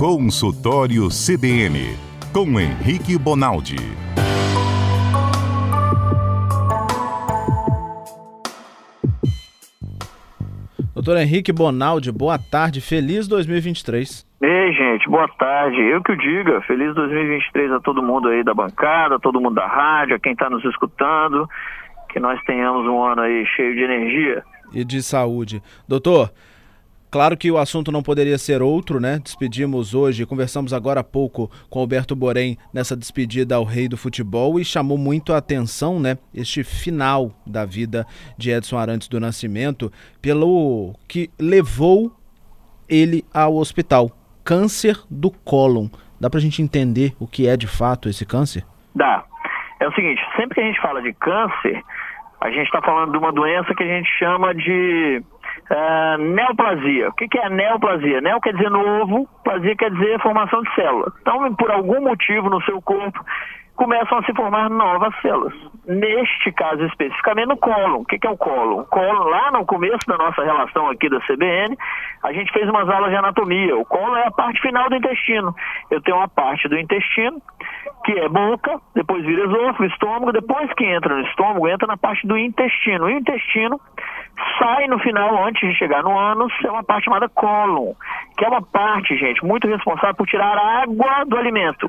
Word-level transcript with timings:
Consultório 0.00 1.08
CBN, 1.10 1.94
com 2.32 2.58
Henrique 2.58 3.18
Bonaldi. 3.18 3.76
Doutor 10.94 11.18
Henrique 11.18 11.52
Bonaldi, 11.52 12.10
boa 12.10 12.38
tarde, 12.38 12.80
feliz 12.80 13.28
2023. 13.28 14.26
Ei, 14.40 14.72
gente, 14.72 15.06
boa 15.06 15.28
tarde. 15.38 15.78
Eu 15.78 16.02
que 16.02 16.12
o 16.12 16.16
diga, 16.16 16.62
feliz 16.62 16.94
2023 16.94 17.72
a 17.72 17.80
todo 17.80 18.02
mundo 18.02 18.28
aí 18.28 18.42
da 18.42 18.54
bancada, 18.54 19.16
a 19.16 19.18
todo 19.18 19.38
mundo 19.38 19.56
da 19.56 19.66
rádio, 19.66 20.16
a 20.16 20.18
quem 20.18 20.32
está 20.32 20.48
nos 20.48 20.64
escutando, 20.64 21.46
que 22.08 22.18
nós 22.18 22.42
tenhamos 22.44 22.86
um 22.86 23.04
ano 23.04 23.20
aí 23.20 23.44
cheio 23.54 23.74
de 23.74 23.82
energia. 23.82 24.42
E 24.72 24.82
de 24.82 25.02
saúde. 25.02 25.62
Doutor, 25.86 26.30
Claro 27.10 27.36
que 27.36 27.50
o 27.50 27.58
assunto 27.58 27.90
não 27.90 28.04
poderia 28.04 28.38
ser 28.38 28.62
outro, 28.62 29.00
né? 29.00 29.18
Despedimos 29.18 29.94
hoje, 29.94 30.24
conversamos 30.24 30.72
agora 30.72 31.00
há 31.00 31.04
pouco 31.04 31.50
com 31.68 31.80
Alberto 31.80 32.14
Borém 32.14 32.56
nessa 32.72 32.96
despedida 32.96 33.56
ao 33.56 33.64
rei 33.64 33.88
do 33.88 33.96
futebol 33.96 34.60
e 34.60 34.64
chamou 34.64 34.96
muito 34.96 35.32
a 35.32 35.38
atenção, 35.38 35.98
né? 35.98 36.16
Este 36.32 36.62
final 36.62 37.32
da 37.44 37.64
vida 37.64 38.06
de 38.38 38.52
Edson 38.52 38.78
Arantes 38.78 39.08
do 39.08 39.18
Nascimento, 39.18 39.90
pelo 40.22 40.94
que 41.08 41.28
levou 41.36 42.12
ele 42.88 43.24
ao 43.34 43.56
hospital. 43.56 44.10
Câncer 44.44 44.96
do 45.10 45.32
cólon. 45.32 45.88
Dá 46.20 46.30
pra 46.30 46.38
gente 46.38 46.62
entender 46.62 47.12
o 47.18 47.26
que 47.26 47.48
é 47.48 47.56
de 47.56 47.66
fato 47.66 48.08
esse 48.08 48.24
câncer? 48.24 48.64
Dá. 48.94 49.24
É 49.80 49.88
o 49.88 49.92
seguinte, 49.94 50.20
sempre 50.36 50.54
que 50.54 50.60
a 50.60 50.64
gente 50.64 50.80
fala 50.80 51.02
de 51.02 51.12
câncer, 51.14 51.82
a 52.40 52.50
gente 52.50 52.66
está 52.66 52.80
falando 52.82 53.10
de 53.10 53.18
uma 53.18 53.32
doença 53.32 53.74
que 53.74 53.82
a 53.82 53.86
gente 53.86 54.08
chama 54.18 54.54
de 54.54 55.22
Uh, 55.70 56.18
neoplasia. 56.18 57.10
O 57.10 57.12
que, 57.12 57.28
que 57.28 57.38
é 57.38 57.48
neoplasia? 57.48 58.20
Neo 58.20 58.40
quer 58.40 58.52
dizer 58.54 58.70
novo, 58.70 59.28
plasia 59.44 59.76
quer 59.76 59.92
dizer 59.92 60.20
formação 60.20 60.62
de 60.62 60.74
célula. 60.74 61.12
Então, 61.20 61.54
por 61.54 61.70
algum 61.70 62.00
motivo 62.00 62.50
no 62.50 62.60
seu 62.62 62.82
corpo, 62.82 63.24
começam 63.80 64.18
a 64.18 64.22
se 64.24 64.34
formar 64.34 64.68
novas 64.68 65.14
células. 65.22 65.54
Neste 65.86 66.52
caso 66.52 66.84
especificamente 66.84 67.48
no 67.48 67.56
cólon. 67.56 68.00
O 68.00 68.04
que, 68.04 68.18
que 68.18 68.26
é 68.26 68.30
o 68.30 68.36
cólon? 68.36 68.80
O 68.80 68.84
cólon, 68.84 69.24
lá 69.24 69.50
no 69.52 69.64
começo 69.64 70.06
da 70.06 70.18
nossa 70.18 70.44
relação 70.44 70.90
aqui 70.90 71.08
da 71.08 71.18
CBN, 71.20 71.78
a 72.22 72.32
gente 72.32 72.52
fez 72.52 72.68
umas 72.68 72.86
aulas 72.90 73.10
de 73.10 73.16
anatomia. 73.16 73.74
O 73.76 73.86
cólon 73.86 74.16
é 74.16 74.26
a 74.26 74.30
parte 74.30 74.60
final 74.60 74.90
do 74.90 74.96
intestino. 74.96 75.54
Eu 75.90 76.02
tenho 76.02 76.18
uma 76.18 76.28
parte 76.28 76.68
do 76.68 76.78
intestino, 76.78 77.40
que 78.04 78.12
é 78.18 78.28
boca, 78.28 78.78
depois 78.94 79.24
vira 79.24 79.46
esôfago, 79.46 79.84
estômago, 79.84 80.32
depois 80.32 80.70
que 80.74 80.84
entra 80.84 81.14
no 81.14 81.22
estômago, 81.22 81.66
entra 81.66 81.86
na 81.86 81.96
parte 81.96 82.26
do 82.26 82.36
intestino. 82.36 83.06
O 83.06 83.10
intestino 83.10 83.80
sai 84.58 84.86
no 84.86 84.98
final, 84.98 85.44
antes 85.44 85.68
de 85.68 85.76
chegar 85.76 86.02
no 86.02 86.18
ânus, 86.18 86.52
é 86.64 86.70
uma 86.70 86.82
parte 86.82 87.04
chamada 87.04 87.28
cólon, 87.28 87.94
que 88.36 88.44
é 88.44 88.48
uma 88.48 88.62
parte, 88.62 89.16
gente, 89.16 89.44
muito 89.44 89.66
responsável 89.66 90.14
por 90.14 90.26
tirar 90.26 90.56
água 90.56 91.24
do 91.26 91.36
alimento. 91.36 91.88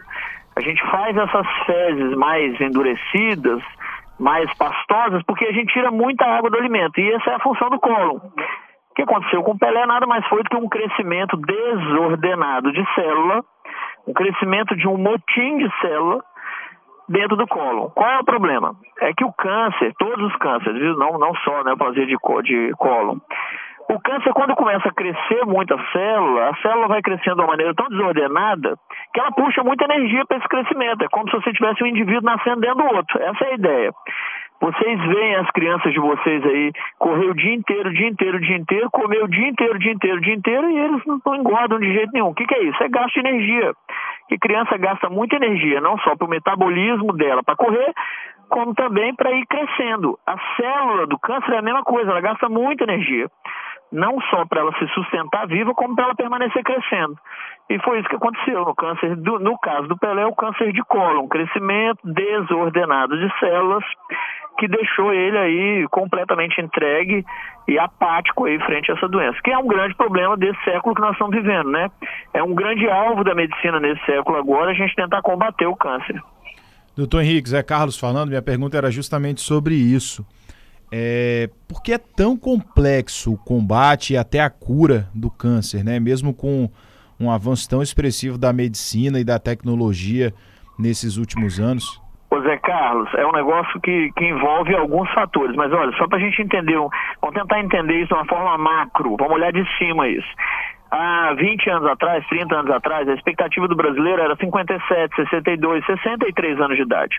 A 0.55 0.61
gente 0.61 0.81
faz 0.89 1.15
essas 1.15 1.47
fezes 1.65 2.15
mais 2.15 2.59
endurecidas, 2.59 3.61
mais 4.19 4.53
pastosas, 4.55 5.23
porque 5.23 5.45
a 5.45 5.51
gente 5.51 5.73
tira 5.73 5.91
muita 5.91 6.25
água 6.25 6.49
do 6.49 6.57
alimento. 6.57 6.99
E 6.99 7.11
essa 7.13 7.31
é 7.31 7.35
a 7.35 7.39
função 7.39 7.69
do 7.69 7.79
cólon. 7.79 8.17
O 8.17 8.93
que 8.95 9.03
aconteceu 9.03 9.41
com 9.43 9.51
o 9.51 9.57
Pelé 9.57 9.85
nada 9.85 10.05
mais 10.05 10.25
foi 10.27 10.43
do 10.43 10.49
que 10.49 10.57
um 10.57 10.67
crescimento 10.67 11.37
desordenado 11.37 12.71
de 12.73 12.83
célula, 12.93 13.41
um 14.07 14.13
crescimento 14.13 14.75
de 14.75 14.87
um 14.87 14.97
motim 14.97 15.57
de 15.57 15.71
célula 15.79 16.21
dentro 17.11 17.35
do 17.35 17.47
cólon. 17.47 17.89
Qual 17.89 18.09
é 18.09 18.19
o 18.19 18.25
problema? 18.25 18.75
É 19.01 19.13
que 19.13 19.23
o 19.23 19.33
câncer, 19.33 19.93
todos 19.97 20.25
os 20.25 20.35
cânceres, 20.37 20.79
viu? 20.79 20.95
Não, 20.97 21.19
não 21.19 21.33
só 21.35 21.57
né, 21.57 21.63
neoplasia 21.65 22.05
de, 22.05 22.15
de 22.43 22.71
cólon, 22.77 23.17
o 23.89 23.99
câncer, 23.99 24.31
quando 24.33 24.55
começa 24.55 24.87
a 24.87 24.93
crescer 24.93 25.45
muito 25.45 25.73
a 25.73 25.91
célula, 25.91 26.49
a 26.49 26.55
célula 26.61 26.87
vai 26.87 27.01
crescendo 27.01 27.35
de 27.35 27.41
uma 27.41 27.47
maneira 27.47 27.73
tão 27.73 27.89
desordenada 27.89 28.77
que 29.13 29.19
ela 29.19 29.31
puxa 29.31 29.63
muita 29.63 29.83
energia 29.83 30.25
para 30.25 30.37
esse 30.37 30.47
crescimento. 30.47 31.03
É 31.03 31.09
como 31.09 31.29
se 31.29 31.35
você 31.35 31.51
tivesse 31.51 31.83
um 31.83 31.87
indivíduo 31.87 32.21
nascendo 32.21 32.61
dentro 32.61 32.77
do 32.77 32.95
outro. 32.95 33.21
Essa 33.21 33.45
é 33.45 33.51
a 33.51 33.55
ideia. 33.55 33.91
Vocês 34.61 34.99
veem 35.07 35.35
as 35.37 35.49
crianças 35.51 35.91
de 35.91 35.99
vocês 35.99 36.45
aí 36.45 36.71
correr 36.99 37.25
o 37.25 37.33
dia 37.33 37.53
inteiro, 37.53 37.89
o 37.89 37.93
dia 37.93 38.07
inteiro, 38.07 38.37
o 38.37 38.41
dia 38.41 38.57
inteiro, 38.57 38.91
comer 38.91 39.23
o 39.23 39.27
dia 39.27 39.49
inteiro, 39.49 39.75
o 39.75 39.79
dia 39.79 39.91
inteiro, 39.91 40.17
o 40.17 40.21
dia 40.21 40.35
inteiro 40.35 40.69
e 40.69 40.77
eles 40.77 41.01
não 41.25 41.35
engordam 41.35 41.79
de 41.79 41.91
jeito 41.91 42.11
nenhum. 42.13 42.27
O 42.27 42.33
que, 42.35 42.45
que 42.45 42.55
é 42.55 42.63
isso? 42.63 42.81
É 42.81 42.87
gasto 42.87 43.13
de 43.15 43.27
energia. 43.27 43.73
Que 44.31 44.37
criança 44.39 44.77
gasta 44.77 45.09
muita 45.09 45.35
energia, 45.35 45.81
não 45.81 45.97
só 45.97 46.15
para 46.15 46.25
o 46.25 46.29
metabolismo 46.29 47.11
dela 47.11 47.43
para 47.43 47.57
correr, 47.57 47.93
como 48.47 48.73
também 48.73 49.13
para 49.13 49.29
ir 49.31 49.45
crescendo. 49.45 50.17
A 50.25 50.37
célula 50.55 51.05
do 51.05 51.19
câncer 51.19 51.51
é 51.51 51.57
a 51.57 51.61
mesma 51.61 51.83
coisa, 51.83 52.11
ela 52.11 52.21
gasta 52.21 52.47
muita 52.47 52.85
energia 52.85 53.27
não 53.91 54.21
só 54.29 54.45
para 54.45 54.61
ela 54.61 54.71
se 54.79 54.87
sustentar 54.93 55.45
viva, 55.47 55.73
como 55.73 55.93
para 55.93 56.05
ela 56.05 56.15
permanecer 56.15 56.63
crescendo. 56.63 57.17
E 57.69 57.77
foi 57.79 57.99
isso 57.99 58.07
que 58.07 58.15
aconteceu 58.15 58.63
no 58.63 58.73
câncer, 58.73 59.15
do, 59.17 59.37
no 59.39 59.57
caso 59.59 59.87
do 59.89 59.97
Pelé, 59.97 60.25
o 60.25 60.35
câncer 60.35 60.71
de 60.71 60.81
cólon, 60.83 61.23
um 61.23 61.27
crescimento 61.27 61.99
desordenado 62.05 63.17
de 63.17 63.39
células 63.39 63.83
que 64.57 64.67
deixou 64.67 65.13
ele 65.13 65.37
aí 65.37 65.87
completamente 65.89 66.61
entregue 66.61 67.25
e 67.67 67.79
apático 67.79 68.45
aí 68.45 68.59
frente 68.59 68.91
a 68.91 68.95
essa 68.95 69.07
doença, 69.07 69.37
que 69.43 69.51
é 69.51 69.57
um 69.57 69.67
grande 69.67 69.95
problema 69.95 70.37
desse 70.37 70.61
século 70.63 70.93
que 70.93 71.01
nós 71.01 71.13
estamos 71.13 71.35
vivendo, 71.35 71.71
né? 71.71 71.89
É 72.33 72.43
um 72.43 72.53
grande 72.53 72.87
alvo 72.89 73.23
da 73.23 73.33
medicina 73.33 73.79
nesse 73.79 74.03
século 74.05 74.37
agora 74.37 74.71
a 74.71 74.73
gente 74.73 74.95
tentar 74.95 75.21
combater 75.21 75.65
o 75.65 75.75
câncer. 75.75 76.21
Doutor 76.95 77.21
Henrique, 77.21 77.49
Zé 77.49 77.63
Carlos 77.63 77.97
falando, 77.97 78.29
minha 78.29 78.41
pergunta 78.41 78.77
era 78.77 78.91
justamente 78.91 79.41
sobre 79.41 79.75
isso. 79.75 80.25
É, 80.91 81.49
por 81.67 81.81
que 81.81 81.93
é 81.93 81.97
tão 81.97 82.35
complexo 82.35 83.33
o 83.33 83.37
combate 83.37 84.13
e 84.13 84.17
até 84.17 84.41
a 84.41 84.49
cura 84.49 85.07
do 85.15 85.31
câncer, 85.31 85.85
né? 85.85 85.99
Mesmo 85.99 86.33
com 86.33 86.69
um 87.17 87.31
avanço 87.31 87.69
tão 87.69 87.81
expressivo 87.81 88.37
da 88.37 88.51
medicina 88.51 89.19
e 89.19 89.23
da 89.23 89.39
tecnologia 89.39 90.33
nesses 90.77 91.15
últimos 91.15 91.59
anos? 91.59 92.00
Ô 92.31 92.39
Zé 92.41 92.57
Carlos, 92.57 93.13
é 93.15 93.25
um 93.25 93.33
negócio 93.33 93.79
que, 93.81 94.09
que 94.15 94.25
envolve 94.25 94.73
alguns 94.73 95.11
fatores, 95.13 95.53
mas 95.55 95.71
olha, 95.73 95.91
só 95.97 96.07
para 96.07 96.17
a 96.17 96.21
gente 96.21 96.41
entender, 96.41 96.75
vamos 96.75 97.35
tentar 97.35 97.59
entender 97.59 97.95
isso 97.95 98.07
de 98.07 98.13
uma 98.13 98.25
forma 98.25 98.57
macro, 98.57 99.17
vamos 99.17 99.33
olhar 99.33 99.51
de 99.51 99.65
cima 99.77 100.07
isso 100.07 100.29
há 100.91 101.33
20 101.33 101.69
anos 101.69 101.87
atrás, 101.89 102.27
30 102.27 102.53
anos 102.53 102.71
atrás, 102.71 103.07
a 103.07 103.13
expectativa 103.13 103.67
do 103.67 103.75
brasileiro 103.75 104.21
era 104.21 104.35
57, 104.35 105.15
62, 105.15 105.85
63 105.85 106.59
anos 106.59 106.75
de 106.75 106.83
idade. 106.83 107.17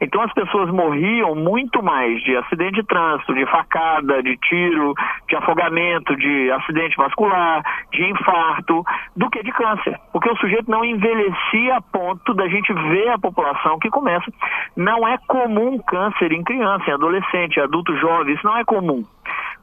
Então 0.00 0.22
as 0.22 0.32
pessoas 0.32 0.70
morriam 0.70 1.34
muito 1.34 1.82
mais 1.82 2.22
de 2.22 2.36
acidente 2.36 2.76
de 2.76 2.86
trânsito, 2.86 3.34
de 3.34 3.44
facada, 3.46 4.22
de 4.22 4.36
tiro, 4.36 4.94
de 5.28 5.34
afogamento, 5.34 6.14
de 6.16 6.50
acidente 6.52 6.96
vascular, 6.96 7.62
de 7.92 8.04
infarto, 8.04 8.84
do 9.16 9.28
que 9.28 9.42
de 9.42 9.50
câncer. 9.50 9.98
Porque 10.12 10.30
o 10.30 10.36
sujeito 10.36 10.70
não 10.70 10.84
envelhecia 10.84 11.76
a 11.76 11.80
ponto 11.80 12.32
da 12.34 12.46
gente 12.48 12.72
ver 12.72 13.08
a 13.08 13.18
população 13.18 13.78
que 13.80 13.90
começa. 13.90 14.30
Não 14.76 15.06
é 15.08 15.18
comum 15.26 15.78
câncer 15.78 16.30
em 16.32 16.44
criança, 16.44 16.88
em 16.88 16.94
adolescente, 16.94 17.60
adulto 17.60 17.96
jovem, 17.96 18.34
isso 18.34 18.46
não 18.46 18.56
é 18.56 18.64
comum. 18.64 19.04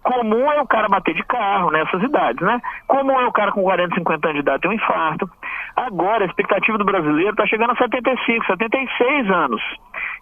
Comum 0.06 0.52
é 0.52 0.62
o 0.62 0.68
cara 0.68 0.88
bater 0.88 1.16
de 1.16 1.24
carro 1.24 1.72
nessas 1.72 2.02
idades, 2.04 2.40
né? 2.46 2.62
Comum 2.86 3.20
é 3.20 3.26
o 3.26 3.32
cara 3.32 3.52
com 3.52 3.64
40, 3.64 3.96
50 3.96 4.28
anos 4.28 4.36
de 4.36 4.42
idade 4.42 4.62
ter 4.62 4.68
um 4.68 4.74
infarto. 4.74 5.28
Agora, 5.76 6.24
a 6.24 6.28
expectativa 6.28 6.78
do 6.78 6.86
brasileiro 6.86 7.32
está 7.32 7.48
chegando 7.48 7.72
a 7.72 7.76
75, 7.76 8.46
76 8.46 9.32
anos. 9.32 9.62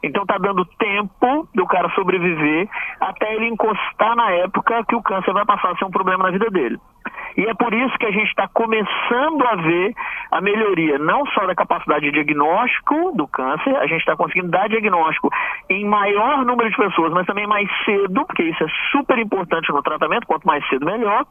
Então 0.01 0.23
está 0.23 0.38
dando 0.38 0.63
tempo 0.79 1.49
do 1.53 1.66
cara 1.67 1.89
sobreviver 1.95 2.69
até 3.01 3.35
ele 3.35 3.49
encostar 3.49 4.16
na 4.16 4.31
época 4.31 4.85
que 4.88 4.95
o 4.95 5.03
câncer 5.03 5.33
vai 5.33 5.45
passar 5.45 5.72
a 5.72 5.75
ser 5.75 5.83
um 5.83 5.91
problema 5.91 6.23
na 6.23 6.31
vida 6.31 6.49
dele. 6.49 6.79
E 7.38 7.45
é 7.45 7.53
por 7.53 7.73
isso 7.73 7.97
que 7.97 8.05
a 8.05 8.11
gente 8.11 8.27
está 8.27 8.47
começando 8.47 9.45
a 9.45 9.55
ver 9.55 9.94
a 10.31 10.41
melhoria 10.41 10.97
não 10.97 11.25
só 11.27 11.45
da 11.45 11.55
capacidade 11.55 12.05
de 12.05 12.11
diagnóstico 12.11 13.11
do 13.16 13.27
câncer, 13.27 13.75
a 13.77 13.88
gente 13.88 13.99
está 13.99 14.16
conseguindo 14.16 14.49
dar 14.49 14.67
diagnóstico 14.67 15.29
em 15.69 15.85
maior 15.85 16.45
número 16.45 16.69
de 16.69 16.75
pessoas, 16.75 17.11
mas 17.13 17.25
também 17.25 17.47
mais 17.47 17.69
cedo, 17.85 18.25
porque 18.25 18.43
isso 18.43 18.63
é 18.63 18.67
super 18.91 19.17
importante 19.17 19.72
no 19.72 19.81
tratamento, 19.81 20.27
quanto 20.27 20.45
mais 20.45 20.67
cedo 20.69 20.85
melhor, 20.85 21.25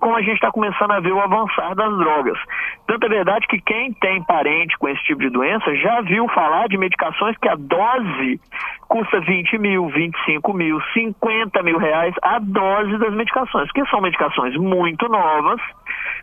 como 0.00 0.16
a 0.16 0.22
gente 0.22 0.34
está 0.34 0.50
começando 0.50 0.92
a 0.92 1.00
ver 1.00 1.12
o 1.12 1.20
avançar 1.20 1.74
das 1.74 1.96
drogas. 1.98 2.38
Tanto 2.86 3.06
é 3.06 3.08
verdade 3.08 3.46
que 3.46 3.60
quem 3.60 3.92
tem 3.94 4.22
parente 4.24 4.76
com 4.78 4.88
esse 4.88 5.02
tipo 5.04 5.20
de 5.20 5.30
doença 5.30 5.74
já 5.76 6.00
viu 6.02 6.28
falar 6.28 6.68
de 6.68 6.78
medicações 6.78 7.36
que 7.38 7.48
a 7.48 7.56
dose 7.56 8.40
custa 8.88 9.20
20 9.20 9.58
mil, 9.58 9.88
25 9.88 10.52
mil, 10.52 10.80
50 10.94 11.62
mil 11.62 11.78
reais 11.78 12.14
a 12.22 12.38
dose 12.38 12.96
das 12.98 13.12
medicações, 13.14 13.70
que 13.72 13.84
são 13.86 14.00
medicações 14.00 14.56
muito 14.56 15.08
novas, 15.08 15.45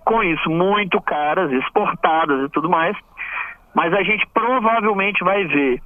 com 0.05 0.23
isso 0.23 0.49
muito 0.49 1.01
caras, 1.01 1.51
exportadas 1.51 2.45
e 2.45 2.49
tudo 2.49 2.69
mais, 2.69 2.95
mas 3.75 3.93
a 3.93 4.03
gente 4.03 4.25
provavelmente 4.33 5.23
vai 5.23 5.45
ver 5.45 5.81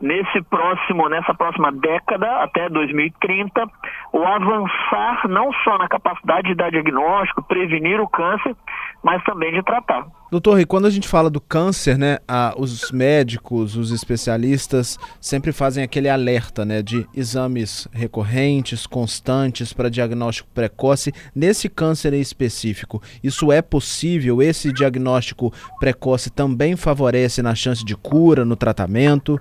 nesse 0.00 0.42
próximo, 0.42 1.08
nessa 1.08 1.32
próxima 1.32 1.70
década, 1.70 2.42
até 2.42 2.68
2030, 2.68 3.70
o 4.12 4.22
avançar 4.22 5.26
não 5.28 5.50
só 5.64 5.78
na 5.78 5.88
capacidade 5.88 6.48
de 6.48 6.54
dar 6.54 6.70
diagnóstico, 6.70 7.42
prevenir 7.42 7.98
o 8.00 8.08
câncer, 8.08 8.54
mas 9.02 9.24
também 9.24 9.52
de 9.52 9.62
tratar. 9.62 10.06
Doutor, 10.30 10.60
e 10.60 10.66
quando 10.66 10.86
a 10.86 10.90
gente 10.90 11.08
fala 11.08 11.28
do 11.28 11.40
câncer, 11.40 11.98
né, 11.98 12.18
a, 12.28 12.54
os 12.56 12.90
médicos, 12.90 13.76
os 13.76 13.90
especialistas 13.90 14.98
sempre 15.20 15.52
fazem 15.52 15.82
aquele 15.82 16.08
alerta, 16.08 16.64
né, 16.64 16.82
de 16.82 17.06
exames 17.14 17.88
recorrentes, 17.92 18.86
constantes 18.86 19.72
para 19.72 19.90
diagnóstico 19.90 20.48
precoce. 20.54 21.12
Nesse 21.34 21.68
câncer 21.68 22.12
em 22.12 22.20
específico, 22.20 23.02
isso 23.22 23.50
é 23.50 23.60
possível? 23.60 24.42
Esse 24.42 24.72
diagnóstico 24.72 25.52
precoce 25.80 26.30
também 26.30 26.76
favorece 26.76 27.42
na 27.42 27.54
chance 27.54 27.84
de 27.84 27.96
cura, 27.96 28.44
no 28.44 28.56
tratamento? 28.56 29.40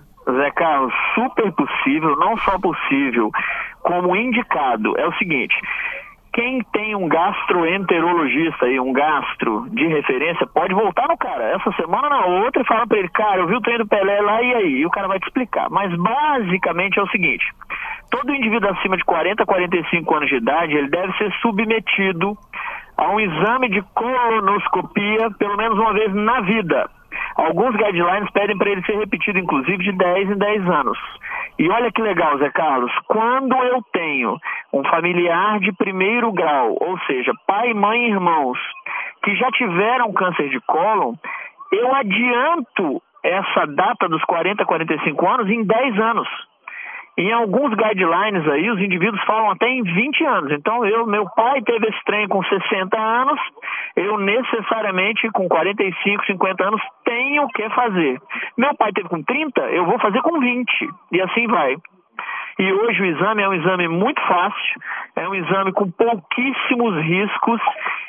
Carlos, 0.52 0.94
super 1.16 1.52
possível, 1.54 2.16
não 2.18 2.38
só 2.38 2.60
possível, 2.60 3.32
como 3.82 4.16
indicado. 4.16 4.98
É 4.98 5.08
o 5.08 5.14
seguinte, 5.14 5.56
quem 6.34 6.64
tem 6.72 6.96
um 6.96 7.10
gastroenterologista 7.10 8.68
e 8.68 8.80
um 8.80 8.94
gastro 8.94 9.68
de 9.72 9.86
referência 9.88 10.48
pode 10.48 10.74
voltar 10.74 11.08
no 11.10 11.18
cara 11.18 11.44
essa 11.56 11.72
semana 11.74 12.10
na 12.10 12.26
outra 12.26 12.62
e 12.62 12.66
falar 12.66 12.88
para 12.88 13.00
ele, 13.00 13.10
cara, 13.10 13.42
eu 13.42 13.48
vi 13.48 13.56
o 13.56 13.62
treino 13.62 13.84
do 13.84 13.90
Pelé 13.90 14.22
lá 14.22 14.42
e 14.42 14.56
aí? 14.56 14.72
E 14.78 14.86
o 14.86 14.90
cara 14.90 15.10
vai 15.10 15.20
te 15.20 15.28
explicar. 15.28 15.70
Mas 15.70 15.94
basicamente 15.94 16.98
é 16.98 17.04
o 17.04 17.10
seguinte: 17.10 17.46
todo 18.10 18.34
indivíduo 18.34 18.70
acima 18.70 18.96
de 18.96 19.04
40, 19.04 19.46
45 19.46 20.16
anos 20.16 20.30
de 20.30 20.36
idade, 20.36 20.74
ele 20.74 20.90
deve 20.90 21.12
ser 21.18 21.34
submetido 21.42 22.38
a 22.98 23.10
um 23.10 23.20
exame 23.20 23.70
de 23.70 23.82
colonoscopia 23.94 25.32
pelo 25.38 25.58
menos 25.58 25.78
uma 25.78 25.94
vez 25.94 26.14
na 26.14 26.40
vida. 26.42 26.90
Alguns 27.36 27.76
guidelines 27.76 28.30
pedem 28.32 28.58
para 28.58 28.70
ele 28.70 28.84
ser 28.86 28.98
repetido, 28.98 29.40
inclusive, 29.40 29.84
de 29.84 29.92
10 29.92 30.32
em 30.32 30.38
10 30.38 30.70
anos. 30.70 30.98
E 31.58 31.70
olha 31.70 31.92
que 31.92 32.02
legal, 32.02 32.38
Zé 32.38 32.50
Carlos, 32.50 32.92
quando 33.08 33.56
eu 33.56 33.82
tenho 33.94 34.38
um 34.74 34.84
familiar 34.86 35.60
de 35.60 35.72
primeiro 35.74 36.32
grau, 36.32 36.76
ou 36.80 36.98
seja, 37.02 37.32
pai, 37.48 37.74
mãe 37.74 38.06
e 38.06 38.12
irmãos, 38.12 38.58
que 39.24 39.36
já 39.36 39.50
tiveram 39.52 40.14
câncer 40.14 40.50
de 40.50 40.60
cólon, 40.62 41.14
eu 41.72 41.94
adianto 41.96 43.02
essa 43.24 43.66
data 43.68 44.10
dos 44.10 44.24
40, 44.24 44.66
45 44.66 45.28
anos 45.28 45.50
em 45.50 45.64
10 45.64 46.00
anos. 46.00 46.28
Em 47.18 47.32
alguns 47.34 47.74
guidelines 47.74 48.48
aí, 48.48 48.70
os 48.72 48.80
indivíduos 48.80 49.22
falam 49.26 49.52
até 49.52 49.68
em 49.68 49.84
20 49.84 50.26
anos. 50.26 50.52
Então, 50.52 50.86
eu, 50.86 51.06
meu 51.06 51.26
pai 51.36 51.62
teve 51.62 51.88
esse 51.88 52.04
trem 52.06 52.28
com 52.28 52.42
60 52.44 52.98
anos, 52.98 53.40
eu 53.96 54.18
necessariamente 54.18 55.30
com 55.32 55.48
45, 55.48 56.26
50 56.26 56.64
anos 56.64 56.82
tenho 57.04 57.48
que 57.50 57.70
fazer. 57.70 58.22
Meu 58.58 58.74
pai 58.76 58.92
teve 58.94 59.10
com 59.10 59.22
30, 59.22 59.62
eu 59.72 59.86
vou 59.86 60.00
fazer 60.00 60.22
com 60.22 60.40
20. 60.40 60.90
E 61.12 61.22
assim 61.22 61.48
vai. 61.48 61.76
E 62.60 62.74
hoje 62.74 63.02
o 63.02 63.06
exame 63.06 63.42
é 63.42 63.50
um 63.50 63.54
exame 63.54 63.88
muito 63.88 64.22
fácil, 64.22 64.82
é 65.16 65.28
um 65.28 65.34
exame 65.34 65.72
com 65.72 65.90
pouquíssimos 65.90 66.96
riscos 67.04 67.62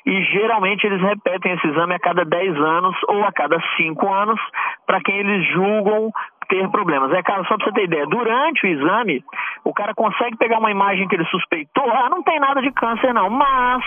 e 0.04 0.22
geralmente 0.24 0.86
eles 0.86 1.00
repetem 1.00 1.52
esse 1.52 1.66
exame 1.68 1.94
a 1.94 1.98
cada 1.98 2.24
10 2.24 2.56
anos 2.56 2.96
ou 3.08 3.24
a 3.24 3.32
cada 3.32 3.58
5 3.76 4.12
anos 4.12 4.40
para 4.86 5.00
quem 5.00 5.16
eles 5.16 5.46
julgam 5.52 6.10
ter 6.52 6.68
problemas. 6.68 7.10
É, 7.12 7.22
cara, 7.22 7.42
só 7.44 7.56
para 7.56 7.64
você 7.64 7.72
ter 7.72 7.84
ideia, 7.84 8.06
durante 8.06 8.66
o 8.66 8.68
exame, 8.68 9.24
o 9.64 9.72
cara 9.72 9.94
consegue 9.94 10.36
pegar 10.36 10.58
uma 10.58 10.70
imagem 10.70 11.08
que 11.08 11.14
ele 11.14 11.24
suspeitou, 11.24 11.90
ah, 11.90 12.10
não 12.10 12.22
tem 12.22 12.38
nada 12.38 12.60
de 12.60 12.70
câncer 12.72 13.14
não, 13.14 13.30
mas 13.30 13.82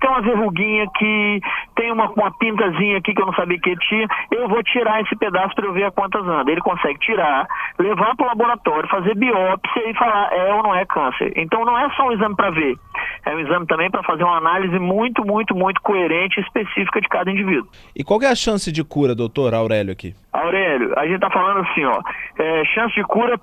tem 0.00 0.10
uma 0.10 0.20
verruguinha 0.20 0.84
aqui, 0.84 1.40
tem 1.74 1.90
uma, 1.90 2.08
uma 2.10 2.30
pintazinha 2.38 2.98
aqui 2.98 3.14
que 3.14 3.20
eu 3.20 3.26
não 3.26 3.34
sabia 3.34 3.58
que 3.58 3.74
tinha, 3.88 4.06
eu 4.30 4.48
vou 4.48 4.62
tirar 4.62 5.00
esse 5.00 5.16
pedaço 5.16 5.54
para 5.56 5.66
eu 5.66 5.72
ver 5.72 5.84
a 5.84 5.90
quantas 5.90 6.24
anda. 6.24 6.52
Ele 6.52 6.60
consegue 6.60 6.98
tirar, 7.00 7.48
levar 7.78 8.14
para 8.14 8.24
o 8.24 8.28
laboratório, 8.28 8.88
fazer 8.88 9.16
biópsia 9.16 9.90
e 9.90 9.94
falar 9.94 10.32
é 10.32 10.54
ou 10.54 10.62
não 10.62 10.74
é 10.74 10.84
câncer. 10.84 11.32
Então 11.36 11.64
não 11.64 11.76
é 11.76 11.88
só 11.96 12.06
um 12.06 12.12
exame 12.12 12.36
para 12.36 12.50
ver, 12.50 12.76
é 13.26 13.34
um 13.34 13.40
exame 13.40 13.66
também 13.66 13.90
para 13.90 14.02
fazer 14.02 14.24
uma 14.24 14.36
análise 14.36 14.78
muito, 14.78 15.24
muito, 15.24 15.54
muito 15.54 15.80
coerente 15.80 16.38
e 16.38 16.42
específica 16.42 17.00
de 17.00 17.08
cada 17.08 17.30
indivíduo. 17.30 17.68
E 17.96 18.04
qual 18.04 18.20
é 18.22 18.28
a 18.28 18.34
chance 18.34 18.70
de 18.70 18.84
cura, 18.84 19.14
doutor 19.14 19.54
Aurélio, 19.54 19.92
aqui? 19.92 20.14
Aurélio, 20.32 20.92
a 20.98 21.04
gente 21.04 21.16
está 21.16 21.30
falando 21.30 21.60
assim, 21.60 21.84
ó, 21.84 22.00
é, 22.38 22.64
chance 22.66 22.94
de 22.94 23.02
cura 23.04 23.38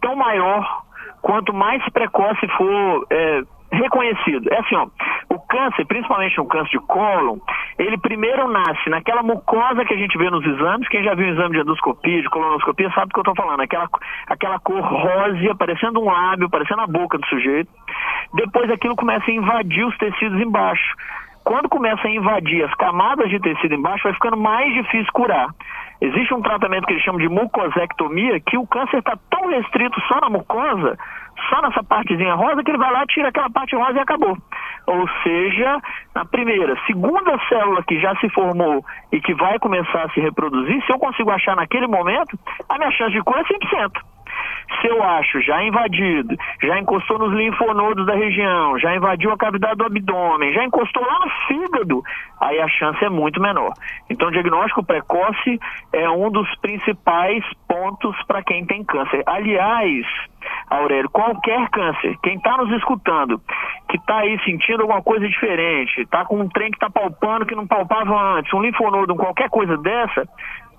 tão 0.00 0.16
maior 0.16 0.82
quanto 1.20 1.54
mais 1.54 1.82
precoce 1.90 2.46
for 2.56 3.06
é, 3.10 3.42
reconhecido. 3.72 4.52
É 4.52 4.58
assim, 4.58 4.76
ó, 4.76 4.86
o 5.30 5.38
câncer, 5.40 5.86
principalmente 5.86 6.40
o 6.40 6.44
câncer 6.44 6.78
de 6.78 6.86
cólon, 6.86 7.38
ele 7.78 7.96
primeiro 7.98 8.48
nasce 8.48 8.90
naquela 8.90 9.22
mucosa 9.22 9.84
que 9.84 9.94
a 9.94 9.96
gente 9.96 10.16
vê 10.18 10.28
nos 10.30 10.44
exames. 10.44 10.88
Quem 10.88 11.02
já 11.02 11.14
viu 11.14 11.26
o 11.26 11.30
exame 11.30 11.54
de 11.54 11.60
endoscopia, 11.62 12.20
de 12.20 12.28
colonoscopia, 12.28 12.90
sabe 12.90 13.06
do 13.08 13.12
que 13.14 13.18
eu 13.18 13.32
estou 13.32 13.34
falando. 13.34 13.60
Aquela, 13.60 13.88
aquela 14.26 14.58
cor 14.58 14.80
rósea, 14.80 15.54
parecendo 15.54 16.00
um 16.00 16.04
lábio, 16.04 16.50
parecendo 16.50 16.82
a 16.82 16.86
boca 16.86 17.16
do 17.16 17.26
sujeito. 17.26 17.70
Depois 18.34 18.70
aquilo 18.70 18.96
começa 18.96 19.30
a 19.30 19.34
invadir 19.34 19.84
os 19.84 19.96
tecidos 19.98 20.40
embaixo. 20.40 20.94
Quando 21.44 21.68
começa 21.68 22.06
a 22.06 22.10
invadir 22.10 22.64
as 22.64 22.74
camadas 22.74 23.28
de 23.28 23.40
tecido 23.40 23.74
embaixo, 23.74 24.04
vai 24.04 24.14
ficando 24.14 24.36
mais 24.36 24.72
difícil 24.74 25.12
curar. 25.12 25.48
Existe 26.00 26.34
um 26.34 26.42
tratamento 26.42 26.86
que 26.86 26.92
eles 26.92 27.02
chamam 27.02 27.20
de 27.20 27.28
mucosectomia, 27.28 28.40
que 28.40 28.56
o 28.56 28.66
câncer 28.66 28.98
está 28.98 29.16
tão 29.30 29.48
restrito 29.48 30.00
só 30.02 30.20
na 30.20 30.30
mucosa, 30.30 30.96
só 31.48 31.62
nessa 31.62 31.82
partezinha 31.82 32.34
rosa, 32.34 32.62
que 32.62 32.70
ele 32.70 32.78
vai 32.78 32.92
lá, 32.92 33.04
tira 33.06 33.28
aquela 33.28 33.50
parte 33.50 33.74
rosa 33.74 33.98
e 33.98 34.00
acabou. 34.00 34.36
Ou 34.86 35.08
seja, 35.22 35.80
na 36.14 36.24
primeira, 36.24 36.76
segunda 36.86 37.38
célula 37.48 37.82
que 37.84 38.00
já 38.00 38.14
se 38.16 38.28
formou 38.30 38.84
e 39.12 39.20
que 39.20 39.34
vai 39.34 39.58
começar 39.58 40.04
a 40.04 40.10
se 40.10 40.20
reproduzir, 40.20 40.84
se 40.84 40.92
eu 40.92 40.98
consigo 40.98 41.30
achar 41.30 41.56
naquele 41.56 41.86
momento, 41.86 42.38
a 42.68 42.78
minha 42.78 42.90
chance 42.92 43.12
de 43.12 43.22
cura 43.22 43.40
é 43.40 43.44
100%. 43.44 44.11
Se 44.80 44.88
eu 44.88 45.02
acho 45.02 45.40
já 45.42 45.62
invadido, 45.62 46.36
já 46.62 46.78
encostou 46.78 47.18
nos 47.18 47.32
linfonodos 47.32 48.06
da 48.06 48.14
região, 48.14 48.78
já 48.78 48.94
invadiu 48.94 49.32
a 49.32 49.36
cavidade 49.36 49.76
do 49.76 49.84
abdômen, 49.84 50.52
já 50.52 50.64
encostou 50.64 51.04
lá 51.04 51.18
no 51.20 51.30
fígado, 51.46 52.02
aí 52.40 52.58
a 52.60 52.68
chance 52.68 53.04
é 53.04 53.08
muito 53.08 53.40
menor. 53.40 53.72
Então, 54.10 54.28
o 54.28 54.32
diagnóstico 54.32 54.84
precoce 54.84 55.60
é 55.92 56.08
um 56.10 56.30
dos 56.30 56.52
principais 56.56 57.44
pontos 57.68 58.16
para 58.26 58.42
quem 58.42 58.64
tem 58.66 58.84
câncer. 58.84 59.22
Aliás, 59.26 60.06
Aurélio, 60.68 61.10
qualquer 61.10 61.68
câncer, 61.70 62.16
quem 62.22 62.36
está 62.36 62.56
nos 62.56 62.70
escutando, 62.72 63.40
que 63.88 63.96
está 63.96 64.18
aí 64.18 64.38
sentindo 64.44 64.82
alguma 64.82 65.02
coisa 65.02 65.28
diferente, 65.28 66.00
está 66.00 66.24
com 66.24 66.40
um 66.40 66.48
trem 66.48 66.70
que 66.70 66.76
está 66.76 66.90
palpando 66.90 67.46
que 67.46 67.54
não 67.54 67.66
palpava 67.66 68.38
antes, 68.38 68.52
um 68.52 68.62
linfonodo, 68.62 69.14
qualquer 69.14 69.48
coisa 69.50 69.76
dessa, 69.76 70.26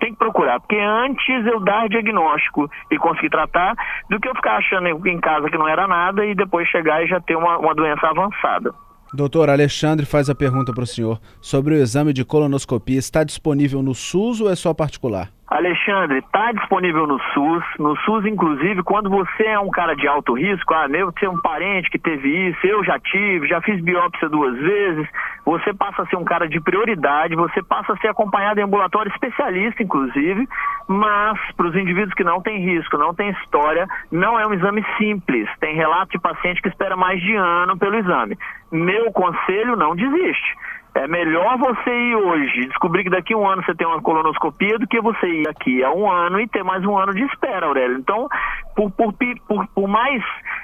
tem 0.04 0.12
que 0.12 0.18
procurar, 0.18 0.60
porque 0.60 0.76
antes 0.76 1.46
eu 1.46 1.60
dar 1.60 1.88
diagnóstico 1.88 2.70
e 2.90 2.98
conseguir 2.98 3.30
tratar, 3.30 3.74
do 4.10 4.20
que 4.20 4.28
eu 4.28 4.34
ficar 4.34 4.56
achando 4.56 4.86
em 5.08 5.18
casa 5.18 5.48
que 5.48 5.56
não 5.56 5.66
era 5.66 5.88
nada 5.88 6.26
e 6.26 6.34
depois 6.34 6.68
chegar 6.68 7.02
e 7.02 7.08
já 7.08 7.18
ter 7.20 7.36
uma, 7.36 7.56
uma 7.56 7.74
doença 7.74 8.06
avançada. 8.06 8.74
Doutor 9.14 9.48
Alexandre 9.48 10.04
faz 10.04 10.28
a 10.28 10.34
pergunta 10.34 10.74
para 10.74 10.82
o 10.82 10.86
senhor 10.86 11.18
sobre 11.40 11.74
o 11.74 11.76
exame 11.78 12.12
de 12.12 12.24
colonoscopia. 12.24 12.98
Está 12.98 13.24
disponível 13.24 13.82
no 13.82 13.94
SUS 13.94 14.40
ou 14.40 14.50
é 14.50 14.56
só 14.56 14.74
particular? 14.74 15.28
Alexandre, 15.46 16.18
está 16.18 16.52
disponível 16.52 17.06
no 17.06 17.20
SUS. 17.32 17.64
No 17.78 17.96
SUS, 17.98 18.26
inclusive, 18.26 18.82
quando 18.82 19.08
você 19.08 19.44
é 19.44 19.58
um 19.58 19.70
cara 19.70 19.94
de 19.94 20.06
alto 20.08 20.34
risco, 20.34 20.74
ah, 20.74 20.88
meu, 20.88 21.12
tem 21.12 21.28
um 21.28 21.40
parente 21.40 21.88
que 21.90 21.98
teve 21.98 22.28
isso, 22.48 22.66
eu 22.66 22.82
já 22.82 22.98
tive, 22.98 23.46
já 23.46 23.60
fiz 23.62 23.80
biópsia 23.80 24.28
duas 24.28 24.58
vezes, 24.58 25.06
você 25.44 25.74
passa 25.74 26.02
a 26.02 26.06
ser 26.06 26.16
um 26.16 26.24
cara 26.24 26.48
de 26.48 26.60
prioridade, 26.60 27.36
você 27.36 27.62
passa 27.62 27.92
a 27.92 27.96
ser 27.98 28.08
acompanhado 28.08 28.58
em 28.58 28.62
ambulatório 28.62 29.12
especialista, 29.12 29.82
inclusive, 29.82 30.48
mas 30.88 31.38
para 31.56 31.66
os 31.66 31.76
indivíduos 31.76 32.14
que 32.14 32.24
não 32.24 32.40
têm 32.40 32.58
risco, 32.58 32.96
não 32.96 33.14
têm 33.14 33.30
história, 33.30 33.86
não 34.10 34.38
é 34.40 34.46
um 34.46 34.54
exame 34.54 34.84
simples. 34.96 35.48
Tem 35.60 35.74
relato 35.74 36.12
de 36.12 36.18
paciente 36.18 36.62
que 36.62 36.68
espera 36.68 36.96
mais 36.96 37.20
de 37.20 37.34
ano 37.34 37.76
pelo 37.76 37.96
exame. 37.96 38.38
Meu 38.72 39.12
conselho, 39.12 39.76
não 39.76 39.94
desiste. 39.94 40.56
É 40.94 41.08
melhor 41.08 41.58
você 41.58 41.90
ir 41.90 42.14
hoje 42.14 42.68
descobrir 42.68 43.02
que 43.02 43.10
daqui 43.10 43.34
a 43.34 43.36
um 43.36 43.48
ano 43.48 43.64
você 43.64 43.74
tem 43.74 43.86
uma 43.86 44.00
colonoscopia 44.00 44.78
do 44.78 44.86
que 44.86 45.00
você 45.00 45.26
ir 45.26 45.48
aqui 45.48 45.82
a 45.82 45.90
um 45.92 46.08
ano 46.10 46.40
e 46.40 46.46
ter 46.46 46.62
mais 46.62 46.84
um 46.84 46.96
ano 46.96 47.12
de 47.12 47.22
espera, 47.24 47.66
Aurélio. 47.66 47.98
Então, 47.98 48.28
por, 48.76 48.90
por, 48.92 49.12
por, 49.48 49.66
por 49.74 49.88
mais 49.88 50.22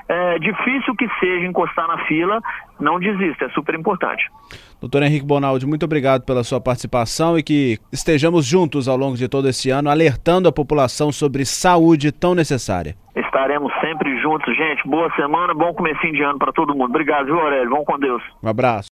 é, 0.09 0.39
difícil 0.39 0.95
que 0.95 1.09
seja 1.19 1.45
encostar 1.47 1.89
na 1.89 1.99
fila, 2.07 2.41
não 2.79 3.01
desista, 3.01 3.47
é 3.47 3.49
super 3.51 3.75
importante. 3.75 4.25
Doutor 4.81 5.03
Henrique 5.03 5.27
Bonaldi, 5.27 5.67
muito 5.67 5.85
obrigado 5.85 6.25
pela 6.25 6.45
sua 6.45 6.61
participação 6.61 7.37
e 7.37 7.43
que 7.43 7.79
estejamos 7.93 8.47
juntos 8.47 8.87
ao 8.89 8.97
longo 8.97 9.17
de 9.17 9.29
todo 9.29 9.49
esse 9.49 9.69
ano, 9.71 9.91
alertando 9.91 10.49
a 10.49 10.53
população 10.53 11.11
sobre 11.11 11.45
saúde 11.45 12.13
tão 12.13 12.37
necessária. 12.37 12.95
Estaremos 13.17 13.73
sempre 13.81 14.17
juntos, 14.21 14.57
gente. 14.57 14.89
Boa 14.89 15.13
semana, 15.17 15.53
bom 15.55 15.75
comecinho 15.75 16.13
de 16.13 16.23
ano 16.23 16.39
para 16.39 16.53
todo 16.53 16.73
mundo. 16.73 16.91
Obrigado, 16.91 17.27
viu, 17.27 17.41
Aurélio? 17.41 17.71
Vamos 17.71 17.85
com 17.85 17.99
Deus. 17.99 18.23
Um 18.43 18.49
abraço. 18.49 18.89